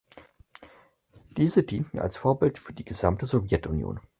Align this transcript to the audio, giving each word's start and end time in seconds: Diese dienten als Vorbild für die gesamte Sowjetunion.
Diese 1.37 1.61
dienten 1.61 1.99
als 1.99 2.17
Vorbild 2.17 2.57
für 2.57 2.73
die 2.73 2.83
gesamte 2.85 3.27
Sowjetunion. 3.27 3.99